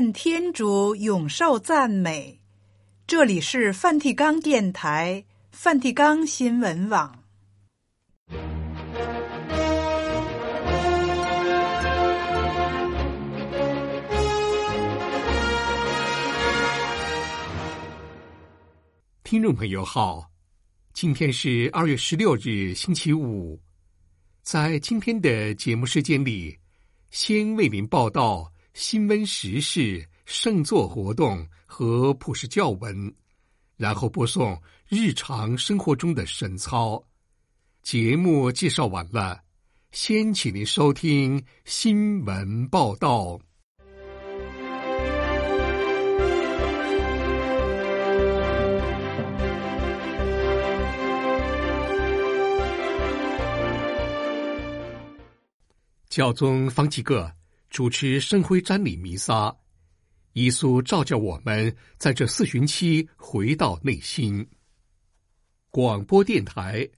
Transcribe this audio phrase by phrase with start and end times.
[0.00, 2.40] 愿天主永受赞美。
[3.06, 7.22] 这里是梵蒂冈电台、梵蒂冈新闻网。
[19.22, 20.30] 听众朋友好，
[20.94, 23.60] 今天是二月十六日，星期五。
[24.40, 26.56] 在今天的节目时间里，
[27.10, 33.12] 先为您报道新闻时事、圣座活动和普世教文，
[33.76, 37.02] 然后播送日常生活中的神操。
[37.82, 39.40] 节目介绍完了，
[39.90, 43.40] 先请您收听新闻报道。
[56.08, 57.32] 教宗方济各
[57.70, 59.56] 主持圣灰瞻礼弥撒，
[60.32, 64.44] 耶稣召叫我们在这四旬期回到内心。
[65.70, 66.88] 广播电台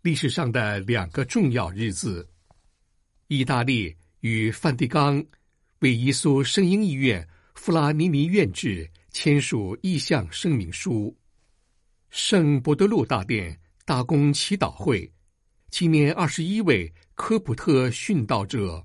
[0.00, 2.28] 历史上的两个重要日子：
[3.26, 5.22] 意大利与梵蒂冈
[5.80, 11.12] 为耶稣圣婴医院弗拉尼尼院制签署意向声明书；
[12.10, 15.12] 圣伯德禄大殿大公祈祷会
[15.68, 16.92] 纪念二十一位。
[17.14, 18.84] 科普特殉道者。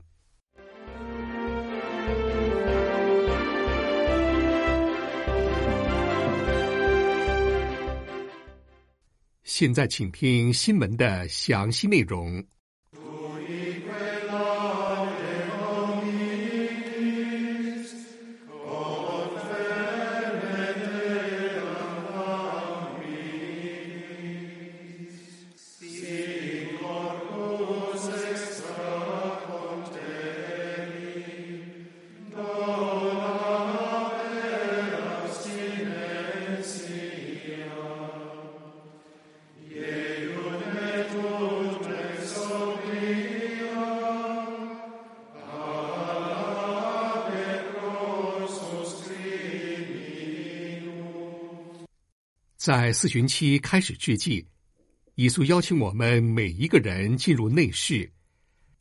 [9.60, 12.46] 现在，请听新闻的详细内容。
[52.68, 54.46] 在四旬期开始之际，
[55.16, 58.12] 耶稣邀请我们每一个人进入内室。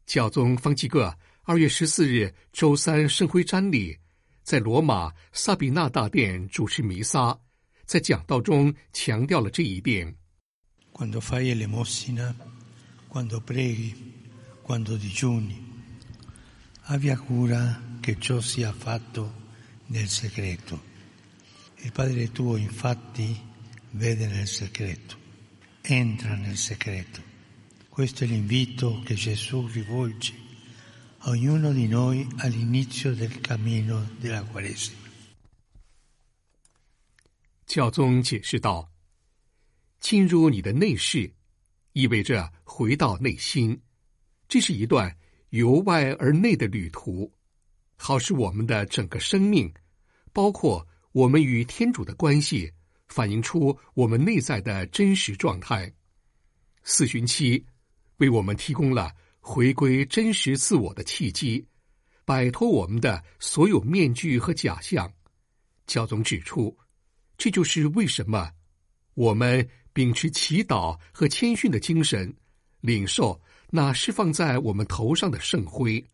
[0.07, 3.97] 教宗方济各二月十四日周三圣灰瞻礼，
[4.43, 7.39] 在罗马萨比纳大殿主持弥撒，
[7.85, 10.13] 在讲道中强调了这一点。
[10.93, 12.35] Quando fai l'emosina,
[13.09, 13.95] quando preghi,
[14.65, 15.63] quando digiuni,
[16.87, 19.33] abbia cura che ciò sia fatto
[19.87, 20.77] nel segreto.
[21.85, 23.55] Il Padre tuo, infatti.
[23.97, 25.17] Vede nel segreto,
[25.81, 27.23] entra nel segreto.
[27.89, 30.35] Questo è l'invito che Gesù rivolge
[31.21, 35.05] a ognuno di noi all'inizio del cammino della Quaresima.
[37.65, 38.93] 教宗解释道
[39.99, 41.33] ：“进入你的内室，
[41.93, 43.81] 意味着回到内心，
[44.47, 45.17] 这是一段
[45.49, 47.33] 由外而内的旅途，
[47.97, 49.73] 好使我们的整个生命，
[50.33, 52.73] 包括我们与天主的关系。”
[53.17, 55.91] 反映出我们内在的真实状态。
[56.83, 57.65] 四旬期
[58.19, 59.11] 为我们提供了
[59.41, 61.67] 回归真实自我的契机，
[62.27, 65.11] 摆脱我们的所有面具和假象。
[65.87, 66.77] 教宗指出，
[67.39, 68.51] 这就是为什么
[69.15, 72.37] 我们秉持祈祷和谦逊的精神，
[72.83, 73.41] 领受
[73.71, 76.05] 那释放在我们头上的圣辉。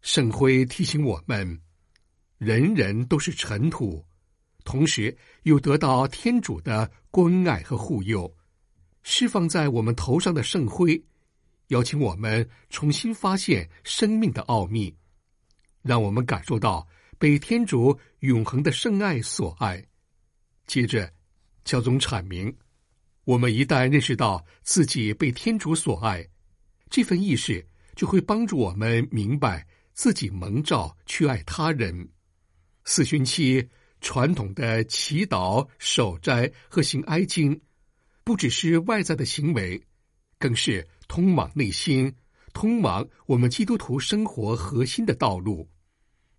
[0.00, 1.60] 圣辉提醒我们，
[2.38, 4.02] 人人都是尘土。
[4.64, 8.32] 同时又得到天主的关爱和护佑，
[9.02, 11.02] 释放在我们头上的圣灰，
[11.68, 14.94] 邀请我们重新发现生命的奥秘，
[15.82, 16.86] 让我们感受到
[17.18, 19.84] 被天主永恒的圣爱所爱。
[20.66, 21.12] 接着，
[21.64, 22.54] 教宗阐明，
[23.24, 26.26] 我们一旦认识到自己被天主所爱，
[26.88, 27.66] 这份意识
[27.96, 32.08] 就会帮助我们明白自己蒙召去爱他人。
[32.84, 33.68] 四旬期。
[34.02, 37.58] 传统的祈祷、守斋和行哀经，
[38.24, 39.80] 不只是外在的行为，
[40.40, 42.12] 更是通往内心、
[42.52, 45.66] 通往我们基督徒生活核心的道路。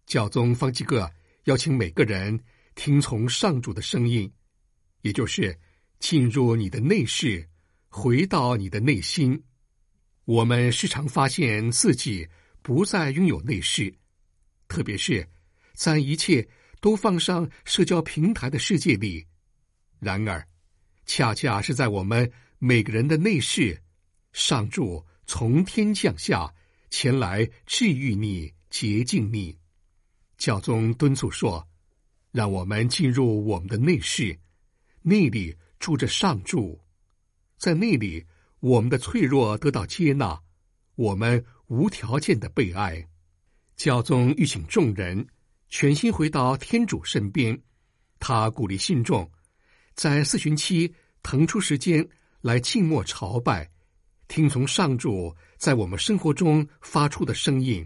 [0.05, 1.09] 教宗方济各
[1.45, 2.37] 邀请每个人
[2.75, 4.29] 听从上主的声音，
[5.01, 5.57] 也就是
[5.99, 7.47] 进入你的内室，
[7.87, 9.41] 回到你的内心。
[10.25, 12.27] 我们时常发现自己
[12.61, 13.93] 不再拥有内室，
[14.67, 15.25] 特别是
[15.73, 16.45] 在一切。
[16.83, 19.25] 都放上社交平台的世界里，
[20.01, 20.45] 然而，
[21.05, 23.81] 恰恰是在我们每个人的内室，
[24.33, 26.53] 上主从天降下，
[26.89, 29.57] 前来治愈你、洁净你。
[30.37, 31.65] 教宗敦促说
[32.33, 34.37] ：“让我们进入我们的内室，
[35.03, 36.81] 那里住着上主，
[37.57, 38.25] 在那里
[38.59, 40.37] 我们的脆弱得到接纳，
[40.95, 43.07] 我们无条件的被爱。”
[43.77, 45.25] 教宗欲请众人
[45.75, 47.59] 全心回到天主身边，
[48.19, 49.27] 他鼓励信众
[49.95, 50.93] 在四旬期
[51.23, 52.07] 腾出时间
[52.41, 53.67] 来静默朝拜，
[54.27, 57.83] 听从上主在我们生活中发出的声音，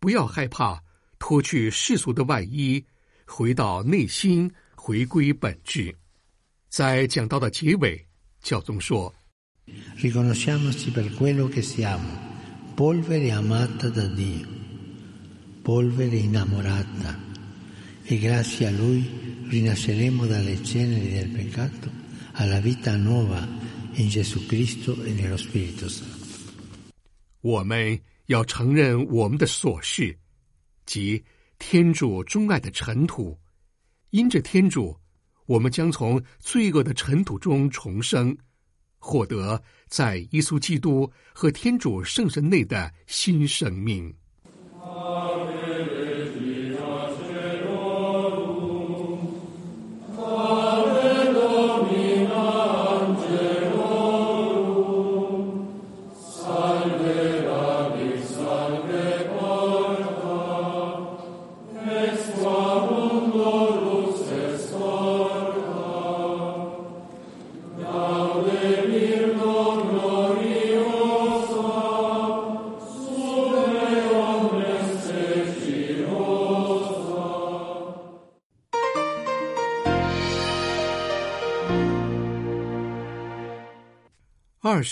[0.00, 0.82] 不要害怕
[1.20, 2.84] 脱去世俗的外衣，
[3.24, 5.94] 回到内心，回归本质。
[6.68, 8.04] 在讲到的结尾，
[8.40, 9.14] 教宗说。”
[15.62, 17.18] Polvere innamorata
[18.02, 21.88] e grazie a lui rinasceremo dalle ceneri del peccato
[22.32, 23.46] alla vita nuova
[23.92, 26.20] in Gesù Cristo e nello Spirito Santo.
[30.84, 31.24] 即
[31.58, 33.38] 天主钟爱的尘土。
[34.10, 34.98] 因着天主，
[35.46, 38.36] 我们将从罪恶的尘土中重生，
[38.98, 44.12] 获得在耶稣基督和天主圣神内的新生命。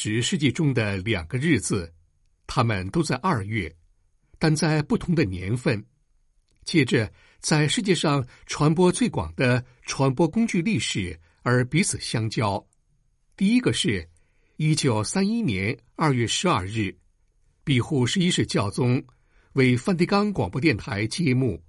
[0.02, 1.92] 十世纪中的两个日子，
[2.46, 3.70] 他们都在二月，
[4.38, 5.84] 但在不同的年份。
[6.64, 12.66] 借着在世界上传播最广的传播工具历史而彼此相交。
[13.36, 14.08] 第一个是，
[14.56, 16.96] 一九三一年二月十二日，
[17.62, 19.04] 庇护十一世教宗
[19.52, 21.62] 为梵蒂冈广播电台揭幕。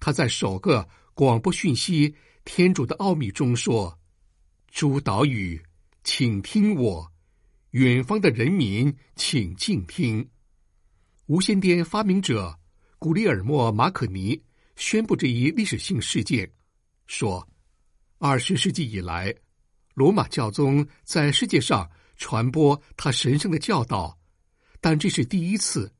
[0.00, 2.10] 他在首个广播讯息
[2.44, 3.96] 《天主的奥秘》中说
[4.72, 5.62] ：“诸岛屿，
[6.02, 7.08] 请听我。”
[7.70, 10.28] 远方的人民，请静听。
[11.26, 12.58] 无线电发明者
[12.98, 14.42] 古里尔莫·马可尼
[14.74, 16.50] 宣布这一历史性事件，
[17.06, 17.48] 说
[18.18, 19.32] ：“二十世纪以来，
[19.94, 24.18] 罗马教宗在世界上传播他神圣的教导，
[24.80, 25.92] 但这是第一次，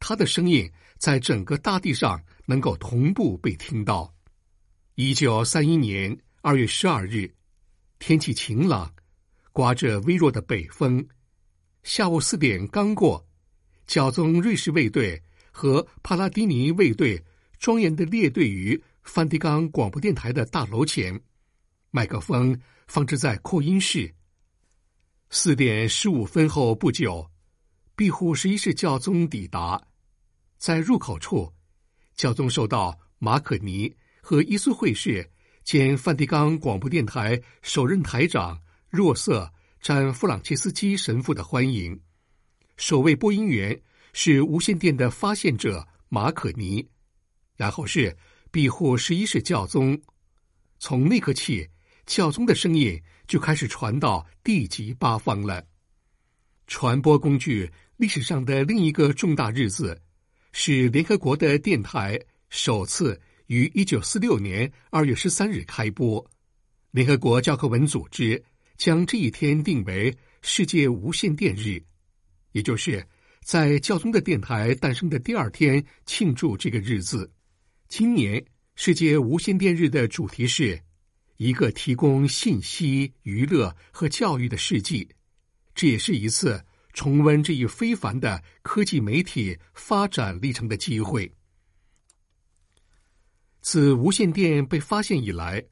[0.00, 0.68] 他的声音
[0.98, 4.12] 在整个大地上能够同步被听到。”
[4.96, 7.32] 一九三一年二月十二日，
[8.00, 8.92] 天气晴朗。
[9.56, 11.02] 刮着微弱的北风，
[11.82, 13.26] 下午四点刚过，
[13.86, 15.18] 教宗瑞士卫队
[15.50, 17.24] 和帕拉迪尼卫队
[17.58, 21.18] 庄严的列队于梵蒂冈广播电台的大楼前，
[21.90, 24.14] 麦克风放置在扩音室。
[25.30, 27.26] 四点十五分后不久，
[27.96, 29.82] 庇护十一世教宗抵达，
[30.58, 31.50] 在入口处，
[32.14, 33.90] 教宗受到马可尼
[34.20, 35.26] 和伊苏会士
[35.64, 38.60] 兼梵蒂冈广播电台首任台长。
[38.96, 42.00] 若瑟·占弗朗切斯基神父的欢迎，
[42.78, 43.78] 首位播音员
[44.14, 46.88] 是无线电的发现者马可尼，
[47.56, 48.16] 然后是
[48.50, 50.00] 庇护十一世教宗。
[50.78, 51.68] 从那刻起，
[52.06, 52.98] 教宗的声音
[53.28, 55.62] 就开始传到地极八方了。
[56.66, 60.00] 传播工具历史上的另一个重大日子，
[60.52, 66.26] 是联合国的电台首次于一九四六年二月十三日开播。
[66.92, 68.42] 联合国教科文组织。
[68.76, 71.82] 将这一天定为世界无线电日，
[72.52, 73.06] 也就是
[73.42, 77.30] 在教宗的电台诞生的第二天庆祝这个日子。
[77.88, 80.80] 今年世界无线电日的主题是
[81.36, 85.08] 一个提供信息、娱乐和教育的世纪。
[85.74, 91.30] 这也是一次重温这一非凡的科技媒体发展历程的机会。
[93.60, 95.64] 自无线电被发现以来，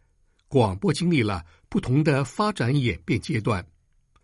[0.49, 1.45] 广播经历了。
[1.75, 3.67] 不同的发展演变阶段，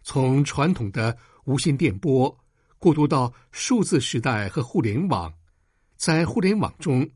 [0.05, 2.39] 从传统的无线电波
[2.79, 5.35] 过渡到数字时代和互联网，
[5.97, 7.11] 在互联网中，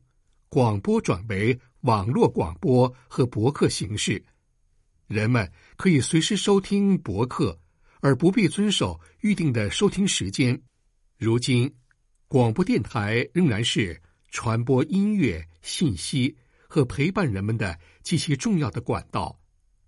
[0.49, 4.21] 广播转为网络广播和博客形式，
[5.07, 7.57] 人们可以随时收听博客，
[8.01, 10.61] 而不必遵守预定的收听时间。
[11.17, 11.73] 如今，
[12.27, 14.01] 广播电台仍然是
[14.31, 16.35] 传播音乐、信息
[16.67, 19.39] 和陪伴人们的极其重要的管道。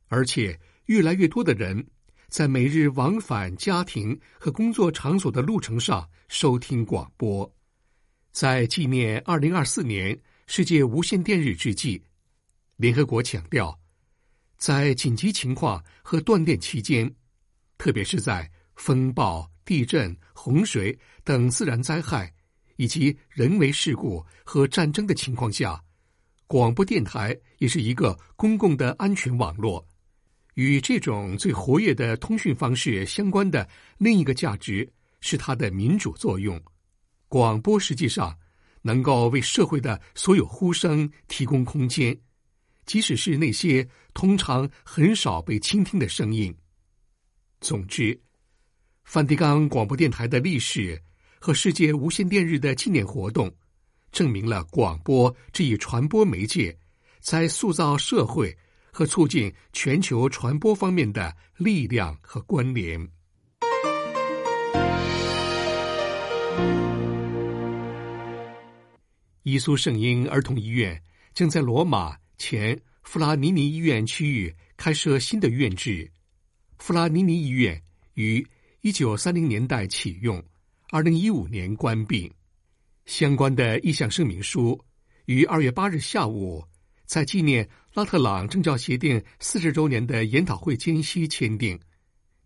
[0.07, 1.85] 而且，越来越多的人
[2.29, 7.49] 在每日往返家庭和工作场所的路程上收听广播。
[8.31, 12.01] 在纪念二零二四年世界无线电日之际，
[12.75, 13.77] 联合国强调，
[14.57, 17.13] 在紧急情况和断电期间，
[17.77, 22.33] 特别是在风暴、地震、洪水等自然灾害
[22.75, 25.83] 以及人为事故和战争的情况下，
[26.45, 29.85] 广播电台也是一个公共的安全网络。
[30.57, 36.59] 与这种最活跃的通讯方式相关的另一个价值是它的民主作用。
[37.27, 38.35] 广播实际上
[38.81, 42.19] 能够为社会的所有呼声提供空间，
[42.87, 46.51] 即使是那些通常很少被倾听的声音。
[47.61, 48.19] 总之，
[49.03, 50.99] 梵蒂冈广播电台的历史
[51.39, 53.55] 和世界无线电日的纪念活动，
[54.11, 56.75] 证明了广播这一传播媒介
[57.19, 58.57] 在塑造社会。
[58.97, 62.99] 和促进全球传播方面的力量和关联。
[69.43, 70.99] 伊苏圣婴儿童医院
[71.35, 76.09] 将在罗马前弗拉尼尼医院区域开设新的院址。
[76.79, 77.79] 弗拉尼尼医院
[78.15, 78.43] 于
[78.81, 80.43] 一九三零年代启用，
[80.89, 82.33] 二零一五年关闭。
[83.05, 84.83] 相关的意向声明书
[85.25, 86.65] 于二月八日下午。
[87.07, 91.79] 在纪念拉特朗政教协定四十周年的研讨会间隙签订，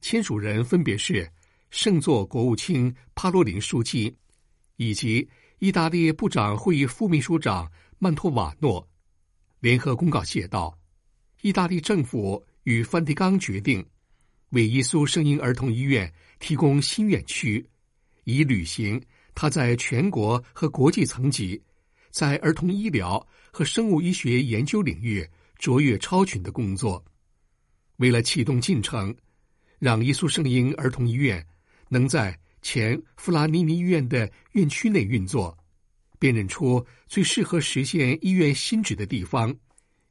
[0.01, 1.27] 签署人分别是
[1.71, 4.15] 圣座国务卿帕洛林书记
[4.75, 5.27] 以及
[5.57, 8.87] 意大利部长会议副秘书长曼托瓦诺。
[9.59, 10.77] 联合公告写道
[11.41, 13.83] ：“意大利政府与梵蒂冈决定
[14.49, 17.67] 为耶稣圣婴儿童医院提供新院区，
[18.25, 19.01] 以履行
[19.33, 21.59] 他在全国和国际层级
[22.11, 25.27] 在儿童医疗。”和生物医学研究领域
[25.57, 27.03] 卓越超群的工作，
[27.97, 29.13] 为了启动进程，
[29.77, 31.45] 让耶稣圣婴儿童医院
[31.89, 35.57] 能在前弗拉尼尼医院的院区内运作，
[36.17, 39.53] 辨认出最适合实现医院新址的地方。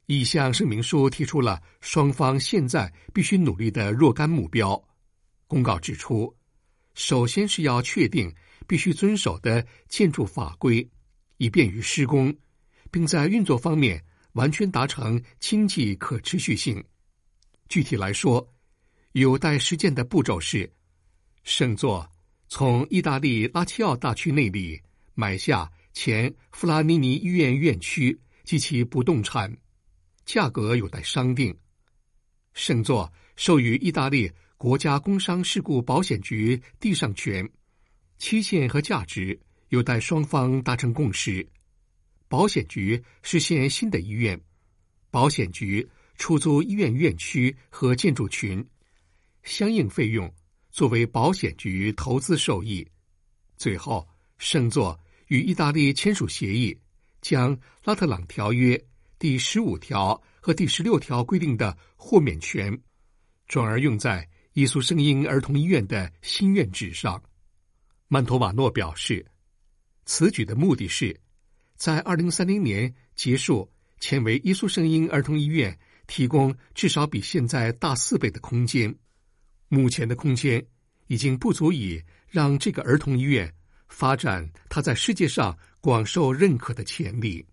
[0.05, 4.79] 意向声明书提出了双方现在必须努力的若干目标。
[5.47, 6.31] 公告指出，
[6.93, 8.31] 首先是要确定
[8.67, 10.87] 必须遵守的建筑法规，
[11.41, 12.31] 以便于施工。
[12.91, 16.83] 并在运作方面完全达成经济可持续性。
[17.69, 18.45] 具体来说，
[19.13, 20.69] 有待实践的步骤是：
[21.43, 22.05] 圣座
[22.49, 24.81] 从意大利拉齐奥大区内里
[25.13, 29.55] 买下前弗拉尼尼医院院区及其不动产，
[30.25, 31.53] 价格有待商定；
[32.53, 37.49] 圣座授予意大利国家工伤事故保险局地上权，
[38.17, 39.39] 期限和价值
[39.71, 41.47] 有待双方达成共识。
[42.27, 44.39] 保险局实现新的医院，
[45.09, 45.87] 保险局
[46.17, 48.65] 出租医院院区和建筑群，
[49.43, 50.29] 相应费用
[50.71, 52.85] 作为保险局投资受益。
[53.55, 54.05] 最后，
[54.37, 56.77] 圣座与意大利签署协议，
[57.21, 58.81] 将拉特朗条约
[59.17, 62.77] 第十五条和第十六条规定的豁免权，
[63.47, 67.23] 转而用在伊苏圣婴儿童医院的新院址上。
[68.09, 69.25] 曼托瓦诺表示，
[70.05, 71.19] 此举的目的是。
[71.75, 73.67] 在二零三零年结束
[73.99, 78.93] 前为伊苏圣婴儿童医院提供至少比现在大四倍的空间。
[79.67, 80.63] 目前的空间
[81.07, 83.51] 已经不足以让这个儿童医院
[83.87, 87.43] 发展它在世界上广受认可的潜力。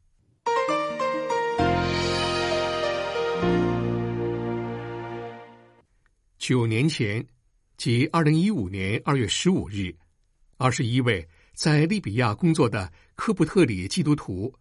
[6.37, 7.26] 九年前，
[7.78, 9.95] 即二零一五年二月十五日，
[10.59, 11.26] 二十一位。
[11.58, 14.54] 在利比亚工作的科布特里基督徒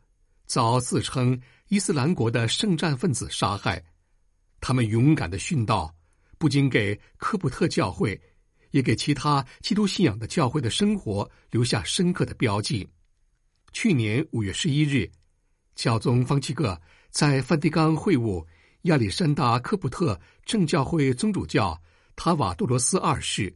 [0.47, 3.85] 遭自称伊斯兰国的圣战分子杀害。
[4.59, 5.93] 他们勇敢的殉道，
[6.39, 8.19] 不仅给科布特教会，
[8.71, 12.89] 也给其他基督信仰的教会的生活留下深刻的标记。
[13.71, 15.07] 去年五月十一日，
[15.75, 18.43] 教宗方济各在梵蒂冈会晤
[18.85, 21.79] 亚历山大·科布特正教会宗主教
[22.15, 23.55] 塔瓦杜罗斯二世，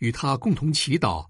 [0.00, 1.24] 与他共同祈祷，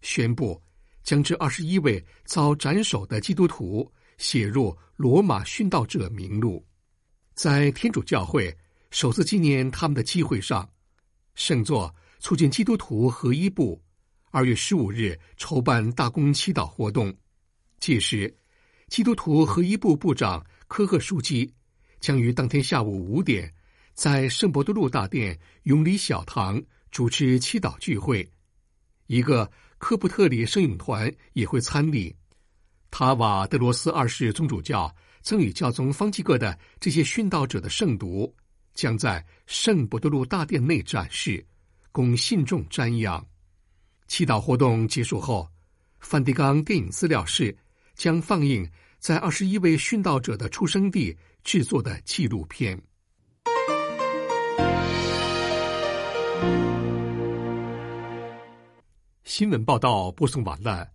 [0.00, 0.58] 宣布。
[1.02, 6.64] 将这二十一位遭斩首的基督徒写入罗马殉道者名录，
[7.34, 8.56] 在天主教会
[8.90, 10.68] 首次纪念他们的机会上，
[11.34, 13.82] 圣座促进基督徒合一部
[14.30, 17.12] 二月十五日筹办大公祈祷活动。
[17.80, 18.32] 届时，
[18.86, 21.52] 基督徒合一部部长科赫书记
[21.98, 23.52] 将于当天下午五点
[23.92, 28.24] 在圣伯多禄大殿永礼小堂主持祈祷聚会。
[29.08, 29.50] 一个。
[29.82, 32.14] 科布特里圣咏团也会参礼。
[32.88, 38.32] 塔瓦德罗斯二世宗主教赠予教宗方济各的这些殉道者的圣读，
[38.74, 41.44] 将在圣伯多禄大殿内展示，
[41.90, 43.26] 供信众瞻仰。
[44.06, 45.48] 祈祷活动结束后，
[45.98, 47.54] 梵蒂冈电影资料室
[47.96, 48.64] 将放映
[49.00, 52.80] 在二十一位殉道者的出生地制作的纪录片。
[59.34, 60.86] 新闻报道播送完了，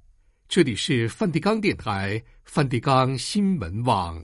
[0.47, 4.23] 这里是梵蒂冈电台梵蒂冈新闻网。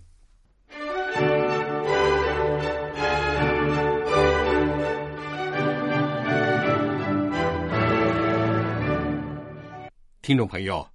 [10.22, 10.88] 听众朋友，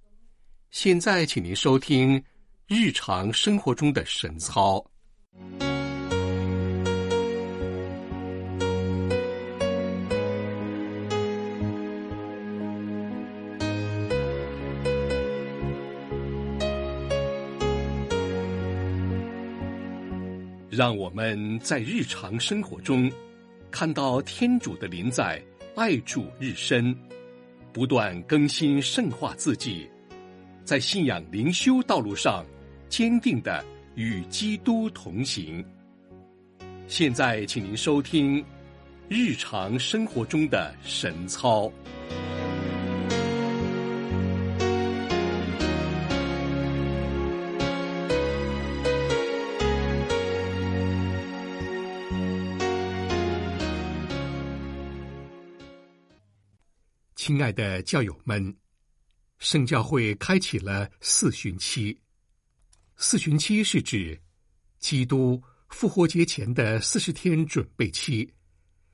[0.71, 2.23] 现在请您收听
[2.67, 4.81] 日常生活中的神操。
[20.89, 23.11] 让我们在日常生活中
[23.69, 25.39] 看到天主的临在，
[25.75, 26.97] 爱主日深。
[27.71, 29.87] 不断更新圣化自己，
[30.63, 32.43] 在信仰灵修道路上
[32.87, 35.63] 坚定的与基督同行。
[36.87, 38.43] 现在，请您收听
[39.07, 41.71] 日常生活中的神操。
[57.21, 58.55] 亲爱的教友们，
[59.39, 61.99] 圣教会开启了四旬期。
[62.95, 64.17] 四旬期是指
[64.79, 68.33] 基督复活节前的四十天准备期。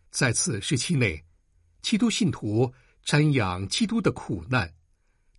[0.10, 1.24] 在此时期内，
[1.84, 2.74] 基督信徒
[3.05, 4.74] 瞻仰基督的苦难，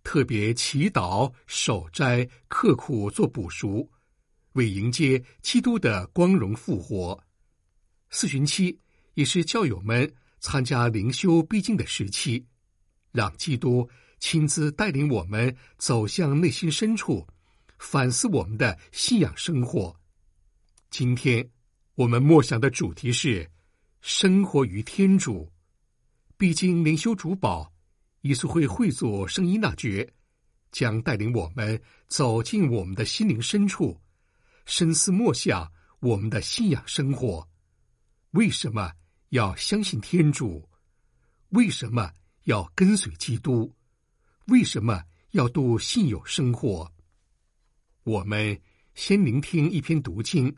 [0.01, 3.91] 特别祈祷、守斋、刻苦做补赎，
[4.53, 7.21] 为迎接基督的光荣复活。
[8.11, 8.79] 四旬期
[9.15, 12.47] 也是教友们参加灵修必经的时期。
[13.11, 13.89] 让基督
[14.19, 17.27] 亲自带领我们走向内心深处，
[17.77, 19.95] 反思我们的信仰生活。
[20.89, 21.47] 今天
[21.95, 23.49] 我们默想的主题是
[24.01, 25.51] 生活于天主。
[26.37, 27.73] 毕竟灵修主保
[28.21, 30.07] 耶稣会会做圣依纳爵，
[30.71, 33.99] 将带领我们走进我们的心灵深处，
[34.65, 37.47] 深思默想我们的信仰生活。
[38.31, 38.91] 为什么
[39.29, 40.69] 要相信天主？
[41.49, 42.11] 为什么？
[42.47, 43.75] 要跟随基督，
[44.45, 46.89] 为什么要度信友生活？
[48.03, 48.57] 我们
[48.95, 50.55] 先聆听一篇读经，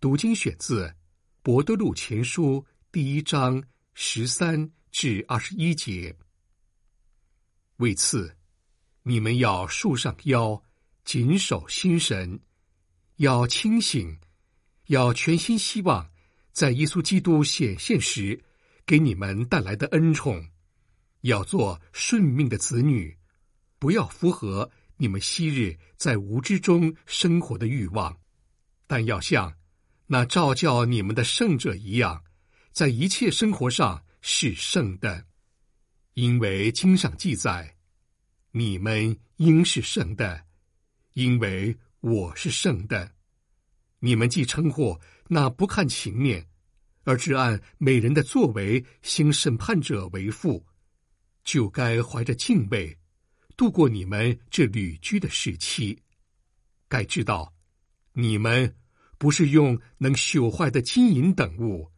[0.00, 0.88] 读经选自
[1.42, 2.54] 《博德禄前书》
[2.90, 6.16] 第一章十三至二十一节。
[7.76, 8.34] 为此，
[9.02, 10.62] 你们要束上腰，
[11.04, 12.40] 谨守心神，
[13.16, 14.18] 要清醒，
[14.86, 16.10] 要全心希望
[16.50, 18.42] 在耶稣基督显现时
[18.86, 20.42] 给你们带来的恩宠。
[21.22, 23.16] 要做顺命的子女，
[23.78, 28.18] 不要符合你们昔日在无知中生活的欲望，
[28.86, 29.54] 但要像
[30.06, 32.22] 那照教你们的圣者一样，
[32.72, 35.26] 在一切生活上是圣的。
[36.14, 37.76] 因为经上记载，
[38.50, 40.44] 你们应是圣的，
[41.12, 43.12] 因为我是圣的。
[44.00, 46.46] 你们既称呼那不看情面，
[47.04, 50.66] 而只按每人的作为行审判者为父。
[51.44, 52.96] 就该怀着敬畏
[53.56, 55.98] 度过你们这旅居的时期。
[56.88, 57.52] 该知道，
[58.12, 58.74] 你们
[59.18, 61.90] 不是用能朽坏的金银等物，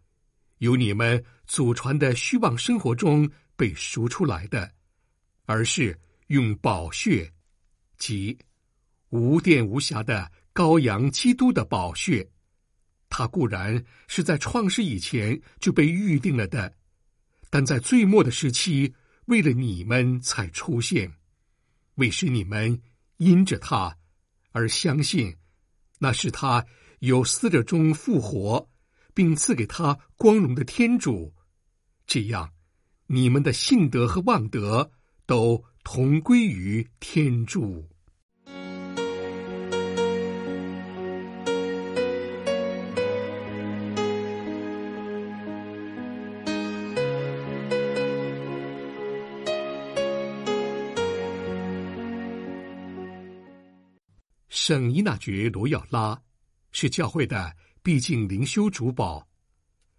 [0.58, 4.72] 由你们祖传的虚妄生活中被赎出来的，
[5.44, 7.32] 而是用宝血，
[7.96, 8.36] 即
[9.10, 12.28] 无玷无瑕的羔羊基督的宝血。
[13.08, 16.74] 它固然是在创世以前就被预定了的，
[17.50, 18.92] 但在最末的时期。
[19.26, 21.12] 为了你们才出现，
[21.94, 22.82] 为使你们
[23.18, 23.96] 因着他
[24.50, 25.36] 而相信，
[25.98, 26.66] 那是他
[26.98, 28.68] 由死者中复活，
[29.14, 31.32] 并赐给他光荣的天主。
[32.06, 32.52] 这样，
[33.06, 34.90] 你们的信德和望德
[35.26, 37.88] 都同归于天主。
[54.72, 56.18] 圣伊纳爵罗耀拉
[56.70, 59.28] 是教会的毕竟灵修主保，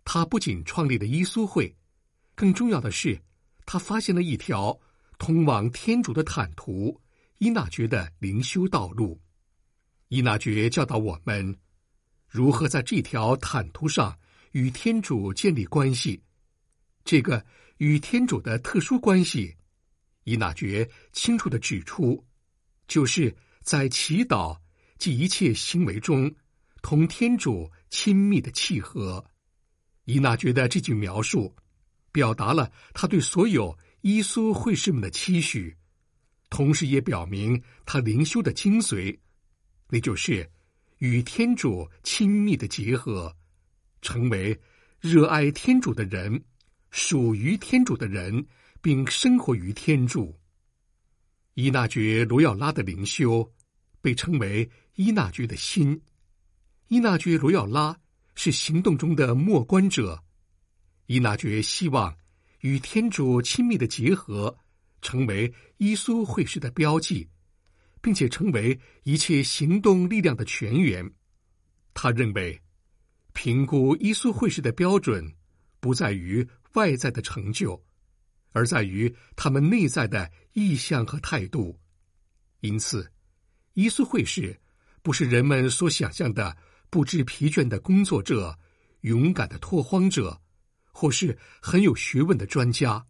[0.04, 1.76] 他不仅创立了伊稣会，
[2.34, 3.22] 更重要的是，
[3.68, 4.76] 他发现了一条
[5.20, 7.00] 通往天主的坦途——
[7.38, 9.22] 伊纳爵的灵修道路。
[10.08, 11.56] 伊纳爵教导我们
[12.28, 14.18] 如何在这条坦途上
[14.54, 16.20] 与天主建立关系。
[17.06, 17.46] 这个
[17.78, 19.56] 与天主的特殊关系，
[20.24, 22.26] 伊纳爵清楚的指出，
[22.88, 23.38] 就是。
[23.64, 24.60] 在祈祷、
[25.04, 26.34] 即一切行为中
[26.82, 29.22] 同天主亲密的契合。
[30.06, 31.54] 伊娜觉得这句描述
[32.14, 35.76] 表达了他对所有伊稣会士们的期许，
[36.50, 39.20] 同时也表明他灵修的精髓，
[39.90, 40.50] 那就是
[41.00, 43.36] 与天主亲密的结合，
[44.02, 44.58] 成为
[45.02, 46.42] 热爱天主的人，
[46.92, 48.46] 属于天主的人，
[48.82, 50.34] 并生活于天主。
[51.56, 53.52] 伊娜爵罗耀拉的灵修
[54.00, 56.02] 被称为伊纳爵的心。
[56.88, 58.00] 伊纳爵罗耀拉
[58.36, 60.24] 是行动中的默观者。
[61.08, 62.16] 伊纳爵希望
[62.62, 64.56] 与天主亲密的结合
[65.02, 67.28] 成为耶稣会士的标记，
[68.02, 71.12] 并且成为一切行动力量的泉源。
[71.94, 72.62] 他认为，
[73.34, 75.34] 评估耶稣会士的标准
[75.80, 77.84] 不在于外在的成就。
[78.56, 81.76] 而在于他们内在的意向和态度，
[82.60, 83.12] 因此，
[83.74, 84.56] 耶稣会士
[85.04, 86.58] 不是人们所想象的
[86.90, 88.58] 不知疲倦的工作者、
[89.02, 90.42] 勇敢的拓荒者，
[90.92, 93.06] 或是很有学问的专家。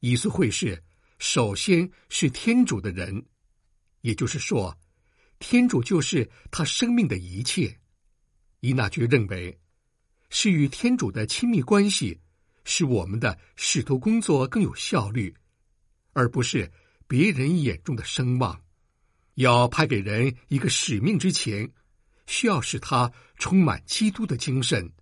[0.00, 0.82] 伊苏会士
[1.18, 3.26] 首先是天主的人，
[4.00, 4.76] 也就是说，
[5.38, 7.78] 天主就是他生命的一切。
[8.60, 9.60] 伊纳爵认为，
[10.30, 12.18] 是与天主的亲密关系。
[12.62, 15.34] 使我们的使徒工作更有效率，
[16.12, 16.70] 而不是
[17.08, 18.62] 别人眼中的声望。
[19.40, 21.70] 要派给人一个使命之前，
[22.26, 24.92] 需要使他充满基督的精神，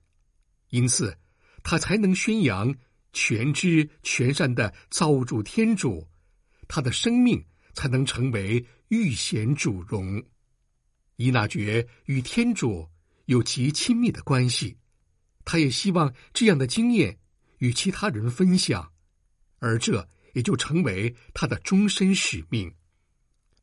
[0.71, 1.19] 因此
[1.65, 2.73] 他才能宣扬
[3.13, 6.07] 全知全善的造物主天主，
[6.69, 10.23] 他的生命才能成为御贤主荣。
[11.17, 12.89] 伊纳爵与天主
[13.25, 14.77] 有极亲密的关系，
[15.45, 17.19] 他也希望这样的经验。
[17.59, 18.93] 与其他人分享，
[19.59, 22.73] 而这也就成为他的终身使命。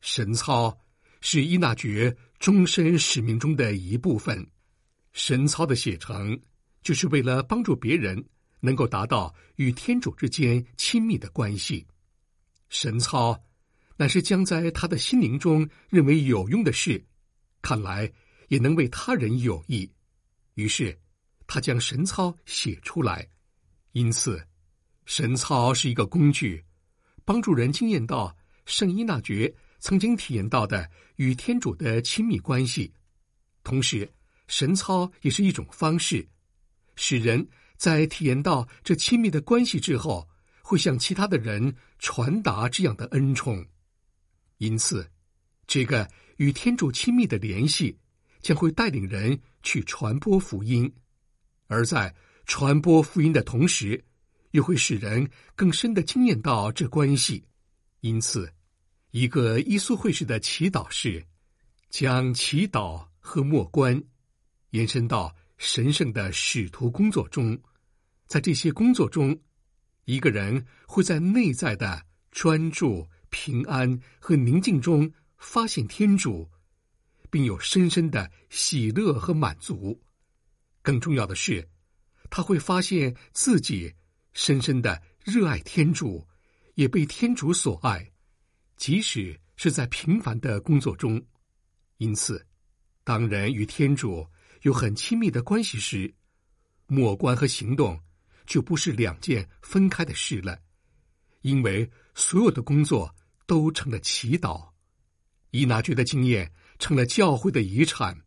[0.08, 0.78] 神操
[1.20, 4.48] 是伊纳爵终身使命中的一部分。
[5.14, 6.40] 神操的写成，
[6.84, 8.24] 就是为了帮助别人
[8.60, 11.88] 能够达到与天主之间亲密的关系。
[12.70, 13.44] 神操
[13.98, 17.04] 乃是将在他的心灵中认为有用的事，
[17.64, 18.10] 看来
[18.50, 19.92] 也能为他人有益。
[20.54, 20.96] 于是，
[21.48, 23.28] 他将神操写出来。
[23.94, 24.48] 因此，
[25.06, 26.64] 神操是一个工具，
[27.26, 28.38] 帮助人经验到
[28.68, 29.52] 圣伊纳爵
[29.86, 32.92] 曾经体验到的与天主的亲密关系。
[33.64, 34.12] 同时，
[34.48, 36.28] 神操也是一种方式，
[36.96, 40.28] 使人在体验到这亲密的关系之后，
[40.64, 43.64] 会向其他的人传达这样的恩宠。
[44.58, 45.08] 因此，
[45.68, 47.96] 这个与天主亲密的联系
[48.42, 50.92] 将会带领人去传播福音，
[51.68, 52.12] 而在。
[52.48, 54.04] 传播福音的同时，
[54.50, 57.44] 又会使人更深的经验到这关系。
[58.02, 58.52] 因此，
[59.16, 61.26] 一个伊稣会士的祈祷是
[61.90, 64.04] 将祈祷和默观
[64.72, 67.58] 延伸到神圣的使徒工作中。
[68.28, 69.40] 在这些工作中，
[70.04, 76.50] 一个人会在内在的专注、平安和宁静中发现天主，
[77.32, 79.98] 并有深深的喜乐和满足。
[80.82, 81.66] 更重要的是。
[82.30, 83.94] 他会发现自己
[84.34, 86.28] 深深的热爱天主，
[86.74, 88.12] 也被天主所爱，
[88.78, 91.24] 即使是在平凡的工作中。
[91.98, 92.46] 因此，
[93.04, 94.28] 当人与天主
[94.62, 96.14] 有很亲密的关系时，
[96.88, 98.00] 默观和行动
[98.46, 100.60] 就不是两件分开的事了，
[101.42, 104.70] 因为所有的工作都成了祈祷。
[105.52, 108.20] 伊拿爵的经验成了教会的遗产，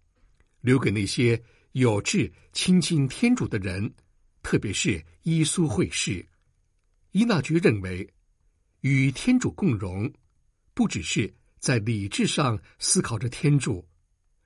[0.61, 1.43] 留给那些。
[1.73, 3.95] 有志亲近天主的人，
[4.43, 6.27] 特别是伊苏会士，
[7.13, 8.09] 伊纳爵认为，
[8.81, 10.11] 与天主共荣，
[10.79, 13.85] 不只是在理智上思考着天主，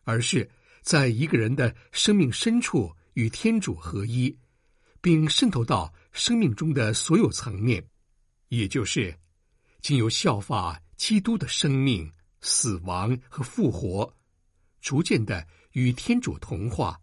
[0.05, 4.35] 而是在一个人的生命深处与天主合一，
[5.03, 7.87] 并渗透到生命中的所有层面，
[8.49, 9.15] 也就是
[9.83, 14.11] 经由效法基督的生命、死亡和复活，
[14.81, 16.99] 逐渐的与天主同化。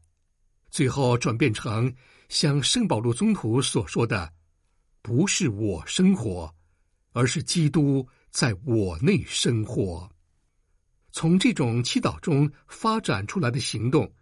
[0.71, 1.95] 最后转变成
[2.29, 4.33] 像圣保罗宗徒所说的
[5.03, 6.51] ：“不是我生活，
[7.11, 10.09] 而是基督在我内生活。”
[11.11, 14.13] 从这种祈祷中发展出来的行动，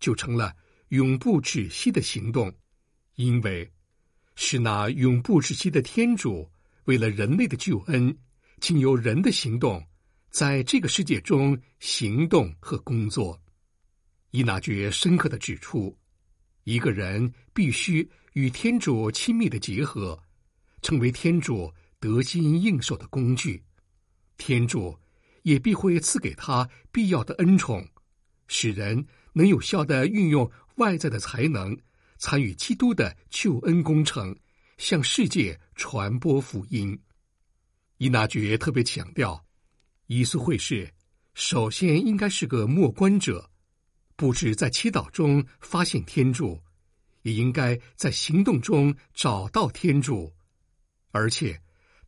[0.00, 0.56] 就成了
[0.88, 2.52] 永不止息的行动，
[3.16, 3.70] 因为
[4.34, 6.50] 是那永不止息的天主
[6.84, 8.16] 为了人类的救恩，
[8.60, 9.86] 经由人的行动，
[10.30, 13.38] 在这个世界中行动和工作。
[14.30, 15.94] 伊纳爵深刻的指出，
[16.64, 20.18] 一个人必须与天主亲密的结合，
[20.80, 21.70] 成为天主
[22.02, 23.62] 得心应手的工具。
[24.36, 24.98] 天主
[25.42, 27.86] 也必会赐给他必要的恩宠，
[28.48, 31.78] 使人能有效的运用外在的才能，
[32.18, 34.36] 参与基督的救恩工程，
[34.78, 36.98] 向世界传播福音。
[37.98, 39.46] 伊纳爵特别强调，
[40.08, 40.92] 耶稣会士
[41.34, 43.48] 首先应该是个默观者，
[44.16, 46.60] 不止在祈祷中发现天主，
[47.22, 50.32] 也应该在行动中找到天主，
[51.12, 51.61] 而且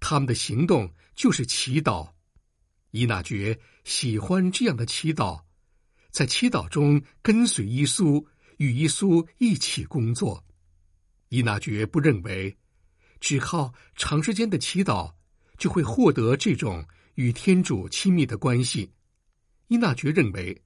[0.07, 2.13] 他们的行动就是祈祷。
[2.91, 5.45] 伊纳爵喜欢这样的祈祷，
[6.11, 8.23] 在祈祷中跟随耶稣，
[8.59, 10.45] 与耶稣一起工作。
[11.31, 12.55] 伊纳爵不认为，
[13.19, 15.15] 只靠长时间的祈祷
[15.57, 18.93] 就会获得这种与天主亲密的关系。
[19.69, 20.63] 伊纳爵认为，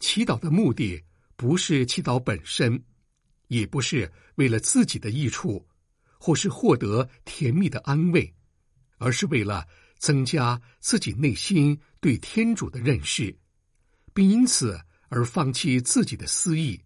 [0.00, 1.04] 祈祷的目的
[1.36, 2.82] 不是祈祷本身，
[3.48, 5.68] 也不是为了自己的益处，
[6.18, 8.34] 或是获得甜蜜的安慰，
[8.98, 9.66] 而是为了。
[9.96, 13.34] 增加自己内心对天主的认识，
[14.12, 14.78] 并因此
[15.08, 16.78] 而放弃自己的私意。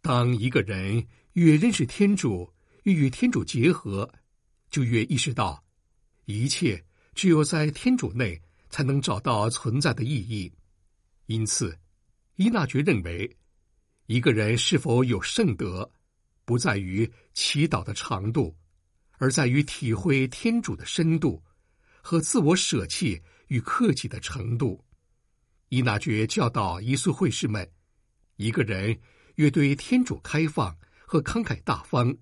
[0.00, 2.50] 当一个人越认识天主，
[2.84, 4.10] 越与天主结合，
[4.70, 5.62] 就越意识到，
[6.24, 6.82] 一切
[7.14, 10.50] 只有在天主内才能找到存在的意义。
[11.26, 11.78] 因此，
[12.36, 13.36] 伊纳爵认为，
[14.06, 15.92] 一个人是否有圣德，
[16.46, 18.56] 不在于祈祷的长度，
[19.18, 21.42] 而在于体会天主的深度。
[22.08, 24.84] 和自我舍弃与克己的程度，
[25.70, 27.68] 伊纳爵教导耶稣会士们：
[28.36, 28.96] 一个人
[29.34, 32.16] 越对天主开放和慷慨大方，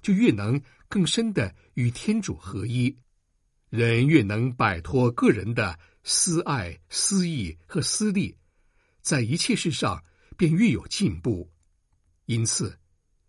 [0.00, 2.96] 就越能更深的与天主合一，
[3.68, 8.34] 人越能摆脱个人的私爱、私意和私利，
[9.02, 10.02] 在一切事上
[10.38, 11.52] 便越有进步。
[12.24, 12.78] 因此，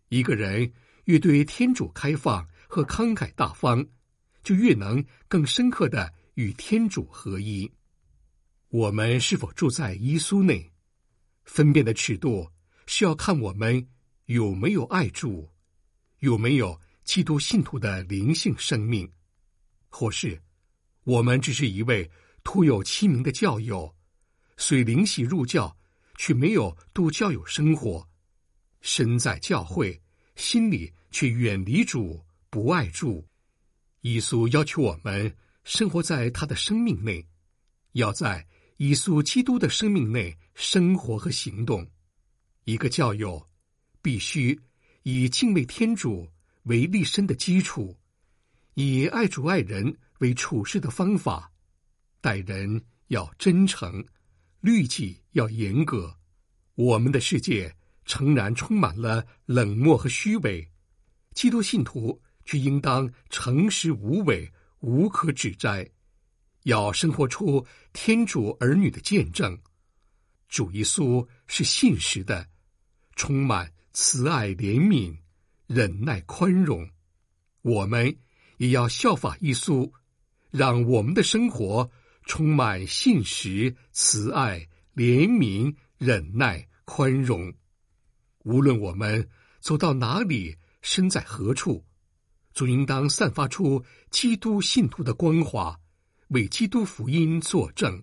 [0.07, 0.71] 一个人
[1.03, 3.85] 越对天主开放和慷慨大方。
[4.43, 7.69] 就越能更深刻的与天主合一。
[8.69, 10.71] 我们是否住在耶稣内？
[11.43, 12.49] 分辨的尺度
[12.85, 13.85] 是要看我们
[14.27, 15.51] 有没有爱主，
[16.19, 19.11] 有没有基督信徒的灵性生命，
[19.89, 20.41] 或是
[21.03, 22.09] 我们只是一位
[22.45, 23.93] 徒有其名的教友，
[24.55, 25.77] 虽灵洗入教，
[26.15, 28.07] 却没有度教友生活，
[28.79, 30.01] 身在教会，
[30.37, 33.27] 心里却远离主，不爱住。
[34.01, 37.27] 耶稣要求我们生活在他的生命内，
[37.93, 41.85] 要在耶稣基督的生命内生活和行动。
[42.63, 43.49] 一个教友
[44.01, 44.59] 必须
[45.03, 46.29] 以敬畏天主
[46.63, 47.97] 为立身的基础，
[48.75, 51.51] 以爱主爱人为处事的方法，
[52.21, 54.05] 待人要真诚，
[54.61, 56.17] 律己要严格。
[56.75, 60.69] 我们的世界诚然充满了冷漠和虚伪，
[61.33, 62.21] 基督信徒。
[62.47, 65.87] 却应当诚实无伪，无可指摘，
[66.63, 69.59] 要生活出天主儿女的见证。
[70.47, 72.47] 主耶稣是信实的，
[73.17, 75.17] 充满慈爱、怜悯、
[75.67, 76.89] 忍耐、宽容。
[77.63, 78.17] 我们
[78.55, 79.91] 也要效法耶稣，
[80.49, 81.91] 让我们的生活
[82.23, 87.53] 充满信实、慈爱、怜悯、忍耐、宽容。
[88.45, 89.29] 无论我们
[89.59, 91.83] 走到哪里，身在何处。
[92.57, 95.79] 就应当散发出基督信徒的光华，
[96.29, 98.01] 为基督福音作证。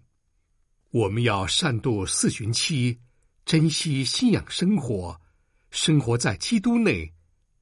[0.92, 2.96] 我们要善度四旬期，
[3.44, 5.20] 珍惜信仰生活，
[5.72, 7.12] 生活在基督内，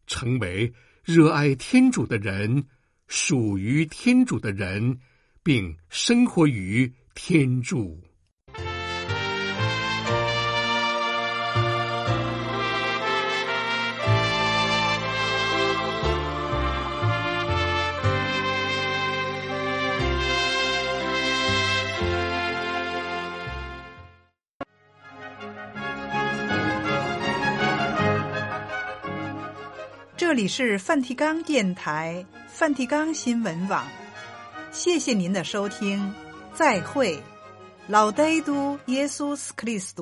[0.06, 0.70] 成为
[1.02, 2.62] 热爱天主的人，
[3.06, 5.00] 属于天主的人，
[5.42, 7.98] 并生活于天主。
[30.32, 33.86] 这里是梵蒂冈电台、梵蒂冈新闻网，
[34.70, 36.10] 谢谢您的收听，
[36.54, 37.22] 再会，
[37.86, 39.94] 老呆都耶稣斯克里斯。